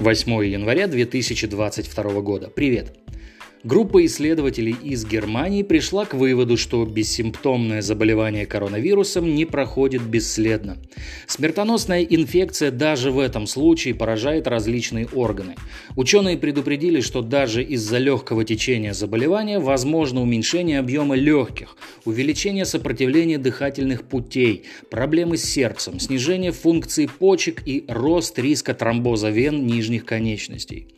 8 0.00 0.44
января 0.44 0.88
2022 0.88 2.20
года. 2.20 2.48
Привет! 2.48 3.03
Группа 3.64 4.04
исследователей 4.04 4.76
из 4.82 5.06
Германии 5.06 5.62
пришла 5.62 6.04
к 6.04 6.12
выводу, 6.12 6.58
что 6.58 6.84
бессимптомное 6.84 7.80
заболевание 7.80 8.44
коронавирусом 8.44 9.34
не 9.34 9.46
проходит 9.46 10.02
бесследно. 10.02 10.76
Смертоносная 11.26 12.02
инфекция 12.02 12.70
даже 12.70 13.10
в 13.10 13.18
этом 13.18 13.46
случае 13.46 13.94
поражает 13.94 14.46
различные 14.48 15.06
органы. 15.06 15.54
Ученые 15.96 16.36
предупредили, 16.36 17.00
что 17.00 17.22
даже 17.22 17.64
из-за 17.64 17.96
легкого 17.96 18.44
течения 18.44 18.92
заболевания 18.92 19.58
возможно 19.58 20.20
уменьшение 20.20 20.78
объема 20.78 21.14
легких, 21.14 21.78
увеличение 22.04 22.66
сопротивления 22.66 23.38
дыхательных 23.38 24.02
путей, 24.02 24.64
проблемы 24.90 25.38
с 25.38 25.44
сердцем, 25.44 26.00
снижение 26.00 26.52
функции 26.52 27.06
почек 27.06 27.62
и 27.64 27.86
рост 27.88 28.38
риска 28.38 28.74
тромбоза 28.74 29.30
вен 29.30 29.66
нижних 29.66 30.04
конечностей. 30.04 30.88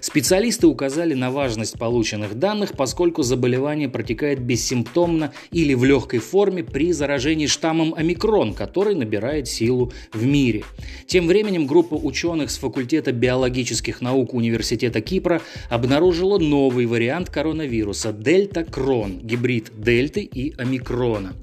Специалисты 0.00 0.68
указали 0.68 1.14
на 1.14 1.32
важность 1.32 1.78
полученных 1.78 2.11
данных, 2.18 2.72
поскольку 2.76 3.22
заболевание 3.22 3.88
протекает 3.88 4.40
бессимптомно 4.40 5.32
или 5.50 5.74
в 5.74 5.84
легкой 5.84 6.20
форме 6.20 6.64
при 6.64 6.92
заражении 6.92 7.46
штаммом 7.46 7.94
омикрон, 7.94 8.54
который 8.54 8.94
набирает 8.94 9.48
силу 9.48 9.92
в 10.12 10.24
мире. 10.24 10.64
Тем 11.06 11.26
временем 11.26 11.66
группа 11.66 11.94
ученых 11.94 12.50
с 12.50 12.58
факультета 12.58 13.12
биологических 13.12 14.00
наук 14.00 14.34
Университета 14.34 15.00
Кипра 15.00 15.42
обнаружила 15.68 16.38
новый 16.38 16.86
вариант 16.86 17.30
коронавируса– 17.30 18.12
дельта-крон, 18.12 19.18
гибрид 19.18 19.70
дельты 19.76 20.22
и 20.22 20.54
омикрона. 20.56 21.34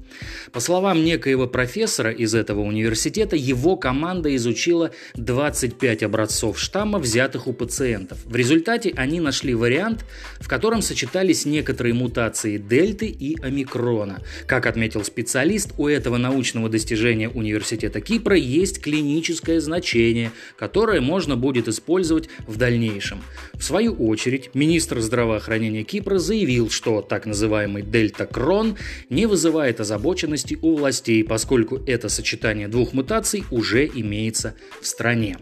По 0.52 0.60
словам 0.60 1.04
некоего 1.04 1.46
профессора 1.46 2.10
из 2.10 2.34
этого 2.34 2.60
университета, 2.60 3.36
его 3.36 3.76
команда 3.76 4.34
изучила 4.36 4.90
25 5.14 6.02
образцов 6.02 6.58
штамма, 6.58 6.98
взятых 6.98 7.46
у 7.46 7.52
пациентов. 7.52 8.18
В 8.24 8.34
результате 8.34 8.92
они 8.96 9.20
нашли 9.20 9.54
вариант, 9.54 10.04
в 10.40 10.48
котором 10.48 10.59
сочетались 10.82 11.46
некоторые 11.46 11.94
мутации 11.94 12.58
дельты 12.58 13.06
и 13.06 13.40
омикрона. 13.40 14.22
Как 14.46 14.66
отметил 14.66 15.04
специалист, 15.04 15.72
у 15.78 15.88
этого 15.88 16.16
научного 16.16 16.68
достижения 16.68 17.28
Университета 17.28 18.00
Кипра 18.00 18.36
есть 18.36 18.80
клиническое 18.80 19.60
значение, 19.60 20.32
которое 20.56 21.00
можно 21.00 21.36
будет 21.36 21.68
использовать 21.68 22.28
в 22.46 22.56
дальнейшем. 22.56 23.22
В 23.54 23.62
свою 23.62 23.94
очередь, 23.94 24.50
министр 24.54 25.00
здравоохранения 25.00 25.82
Кипра 25.82 26.18
заявил, 26.18 26.70
что 26.70 27.00
так 27.00 27.26
называемый 27.26 27.82
дельта-крон 27.82 28.76
не 29.08 29.26
вызывает 29.26 29.80
озабоченности 29.80 30.58
у 30.60 30.76
властей, 30.76 31.24
поскольку 31.24 31.80
это 31.86 32.08
сочетание 32.08 32.68
двух 32.68 32.92
мутаций 32.92 33.44
уже 33.50 33.86
имеется 33.86 34.54
в 34.80 34.86
стране. 34.86 35.38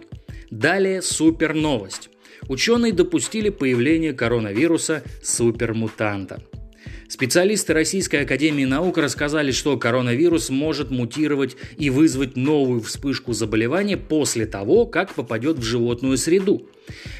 Далее 0.50 1.02
супер 1.02 1.54
новость 1.54 2.08
ученые 2.48 2.92
допустили 2.92 3.50
появление 3.50 4.12
коронавируса 4.12 5.02
супермутанта. 5.22 6.42
Специалисты 7.08 7.72
Российской 7.72 8.22
Академии 8.22 8.64
Наук 8.64 8.98
рассказали, 8.98 9.50
что 9.50 9.78
коронавирус 9.78 10.50
может 10.50 10.90
мутировать 10.90 11.56
и 11.78 11.88
вызвать 11.88 12.36
новую 12.36 12.82
вспышку 12.82 13.32
заболевания 13.32 13.96
после 13.96 14.44
того, 14.44 14.84
как 14.84 15.14
попадет 15.14 15.58
в 15.58 15.62
животную 15.62 16.18
среду. 16.18 16.68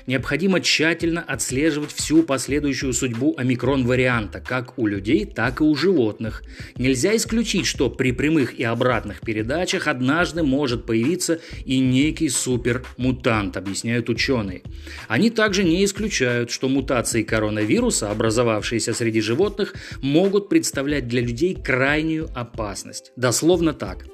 Необходимо 0.06 0.60
тщательно 0.60 1.22
отслеживать 1.22 1.92
всю 1.92 2.22
последующую 2.22 2.92
судьбу 2.92 3.34
омикрон-варианта, 3.36 4.40
как 4.40 4.78
у 4.78 4.86
людей, 4.86 5.24
так 5.24 5.60
и 5.60 5.64
у 5.64 5.74
животных. 5.74 6.42
Нельзя 6.76 7.16
исключить, 7.16 7.66
что 7.66 7.90
при 7.90 8.12
прямых 8.12 8.58
и 8.58 8.64
обратных 8.64 9.20
передачах 9.20 9.86
однажды 9.86 10.42
может 10.42 10.86
появиться 10.86 11.40
и 11.64 11.78
некий 11.78 12.28
супермутант, 12.28 13.56
объясняют 13.56 14.08
ученые. 14.08 14.62
Они 15.08 15.30
также 15.30 15.64
не 15.64 15.84
исключают, 15.84 16.50
что 16.50 16.68
мутации 16.68 17.22
коронавируса, 17.22 18.10
образовавшиеся 18.10 18.94
среди 18.94 19.20
животных, 19.20 19.74
могут 20.02 20.48
представлять 20.48 21.08
для 21.08 21.20
людей 21.20 21.54
крайнюю 21.54 22.28
опасность. 22.34 23.12
Дословно 23.16 23.72
так. 23.72 24.06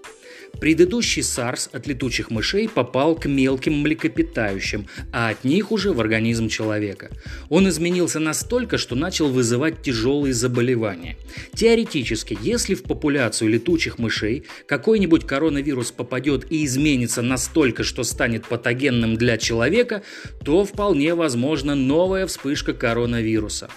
Предыдущий 0.60 1.22
SARS 1.22 1.68
от 1.72 1.86
летучих 1.86 2.30
мышей 2.30 2.68
попал 2.68 3.16
к 3.16 3.26
мелким 3.26 3.80
млекопитающим, 3.80 4.86
а 5.12 5.30
от 5.30 5.44
них 5.44 5.72
уже 5.72 5.92
в 5.92 6.00
организм 6.00 6.48
человека. 6.48 7.10
Он 7.48 7.68
изменился 7.68 8.20
настолько, 8.20 8.78
что 8.78 8.94
начал 8.94 9.28
вызывать 9.28 9.82
тяжелые 9.82 10.34
заболевания. 10.34 11.16
Теоретически, 11.54 12.38
если 12.40 12.74
в 12.74 12.82
популяцию 12.82 13.50
летучих 13.50 13.98
мышей 13.98 14.44
какой-нибудь 14.66 15.26
коронавирус 15.26 15.92
попадет 15.92 16.50
и 16.50 16.64
изменится 16.64 17.22
настолько, 17.22 17.82
что 17.82 18.04
станет 18.04 18.46
патогенным 18.46 19.16
для 19.16 19.38
человека, 19.38 20.02
то 20.44 20.64
вполне 20.64 21.14
возможна 21.14 21.74
новая 21.74 22.26
вспышка 22.26 22.72
коронавируса. 22.72 23.68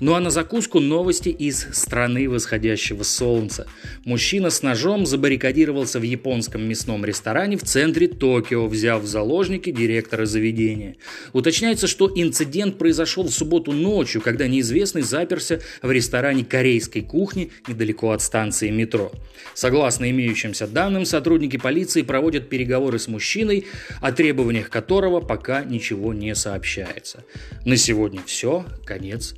Ну 0.00 0.14
а 0.14 0.20
на 0.20 0.30
закуску 0.30 0.78
новости 0.78 1.28
из 1.28 1.66
страны 1.72 2.28
восходящего 2.28 3.02
солнца. 3.02 3.66
Мужчина 4.04 4.50
с 4.50 4.62
ножом 4.62 5.06
забаррикадировался 5.06 5.98
в 5.98 6.02
японском 6.02 6.62
мясном 6.62 7.04
ресторане 7.04 7.56
в 7.56 7.64
центре 7.64 8.06
Токио, 8.06 8.68
взяв 8.68 9.02
в 9.02 9.06
заложники 9.06 9.72
директора 9.72 10.24
заведения. 10.24 10.96
Уточняется, 11.32 11.88
что 11.88 12.10
инцидент 12.14 12.78
произошел 12.78 13.24
в 13.24 13.32
субботу 13.32 13.72
ночью, 13.72 14.20
когда 14.20 14.46
неизвестный 14.46 15.02
заперся 15.02 15.58
в 15.82 15.90
ресторане 15.90 16.44
корейской 16.44 17.00
кухни 17.00 17.50
недалеко 17.66 18.12
от 18.12 18.22
станции 18.22 18.70
метро. 18.70 19.10
Согласно 19.54 20.08
имеющимся 20.10 20.68
данным, 20.68 21.06
сотрудники 21.06 21.56
полиции 21.56 22.02
проводят 22.02 22.48
переговоры 22.48 23.00
с 23.00 23.08
мужчиной, 23.08 23.66
о 24.00 24.12
требованиях 24.12 24.70
которого 24.70 25.20
пока 25.20 25.64
ничего 25.64 26.14
не 26.14 26.36
сообщается. 26.36 27.24
На 27.64 27.76
сегодня 27.76 28.20
все. 28.24 28.64
Конец 28.84 29.34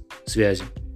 связи. 0.56 0.89